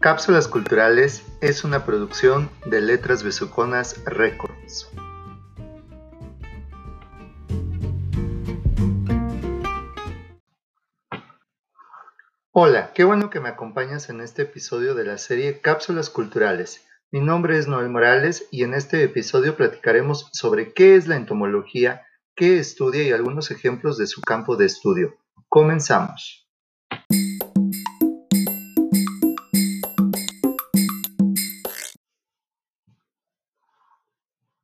[0.00, 4.88] Cápsulas Culturales es una producción de Letras Besuconas Records.
[12.52, 16.86] Hola, qué bueno que me acompañas en este episodio de la serie Cápsulas Culturales.
[17.10, 22.06] Mi nombre es Noel Morales y en este episodio platicaremos sobre qué es la entomología,
[22.34, 25.18] qué estudia y algunos ejemplos de su campo de estudio.
[25.50, 26.49] Comenzamos.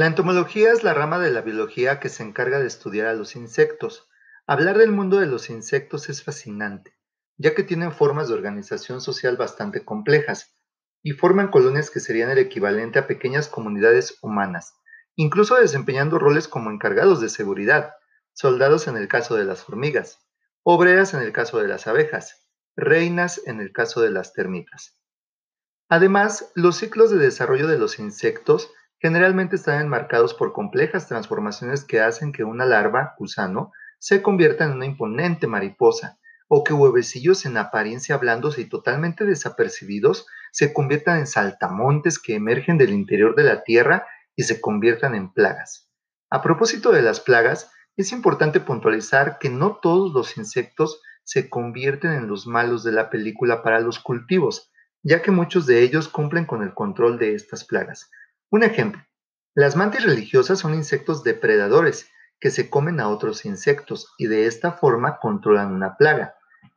[0.00, 3.36] La entomología es la rama de la biología que se encarga de estudiar a los
[3.36, 4.08] insectos.
[4.46, 6.96] Hablar del mundo de los insectos es fascinante,
[7.36, 10.56] ya que tienen formas de organización social bastante complejas
[11.02, 14.72] y forman colonias que serían el equivalente a pequeñas comunidades humanas,
[15.16, 17.92] incluso desempeñando roles como encargados de seguridad,
[18.32, 20.18] soldados en el caso de las hormigas,
[20.62, 24.98] obreras en el caso de las abejas, reinas en el caso de las termitas.
[25.90, 32.00] Además, los ciclos de desarrollo de los insectos generalmente están enmarcados por complejas transformaciones que
[32.00, 37.56] hacen que una larva, gusano, se convierta en una imponente mariposa, o que huevecillos en
[37.56, 43.62] apariencia blandos y totalmente desapercibidos se conviertan en saltamontes que emergen del interior de la
[43.62, 45.88] tierra y se conviertan en plagas.
[46.28, 52.12] A propósito de las plagas, es importante puntualizar que no todos los insectos se convierten
[52.12, 56.46] en los malos de la película para los cultivos, ya que muchos de ellos cumplen
[56.46, 58.10] con el control de estas plagas.
[58.50, 59.00] Un ejemplo,
[59.54, 64.72] las mantis religiosas son insectos depredadores que se comen a otros insectos y de esta
[64.72, 66.34] forma controlan una plaga.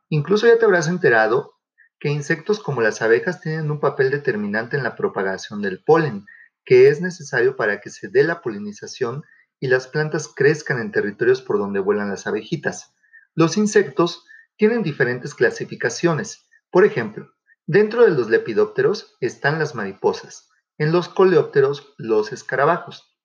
[0.08, 1.54] Incluso ya te habrás enterado
[1.98, 6.26] que insectos como las abejas tienen un papel determinante en la propagación del polen,
[6.64, 9.24] que es necesario para que se dé la polinización
[9.58, 12.94] y las plantas crezcan en territorios por donde vuelan las abejitas.
[13.34, 14.24] Los insectos
[14.56, 16.46] tienen diferentes clasificaciones.
[16.70, 17.32] Por ejemplo,
[17.66, 23.16] dentro de los lepidópteros están las mariposas, en los coleópteros, los escarabajos.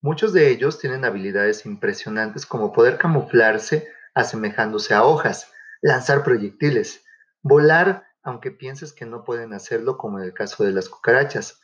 [0.00, 5.52] Muchos de ellos tienen habilidades impresionantes como poder camuflarse asemejándose a hojas,
[5.82, 7.04] lanzar proyectiles,
[7.42, 11.60] volar aunque pienses que no pueden hacerlo como en el caso de las cucarachas.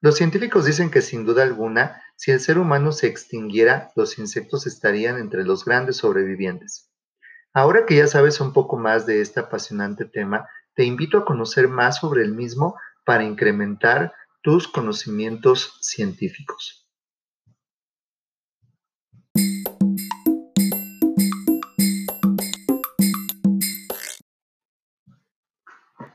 [0.00, 4.66] Los científicos dicen que sin duda alguna, si el ser humano se extinguiera, los insectos
[4.66, 6.90] estarían entre los grandes sobrevivientes.
[7.52, 11.68] Ahora que ya sabes un poco más de este apasionante tema, te invito a conocer
[11.68, 14.14] más sobre el mismo para incrementar
[14.46, 16.88] tus conocimientos científicos.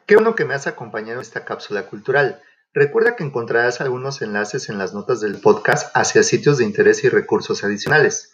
[0.08, 2.42] Qué bueno que me has acompañado en esta cápsula cultural.
[2.74, 7.10] Recuerda que encontrarás algunos enlaces en las notas del podcast hacia sitios de interés y
[7.10, 8.34] recursos adicionales.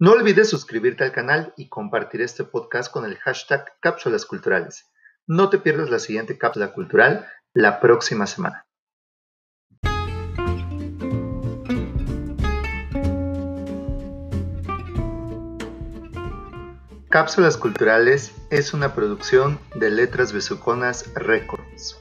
[0.00, 4.90] No olvides suscribirte al canal y compartir este podcast con el hashtag cápsulas culturales.
[5.28, 8.66] No te pierdas la siguiente cápsula cultural la próxima semana.
[17.14, 21.96] Cápsulas Culturales es una producción de Letras Besuconas Records.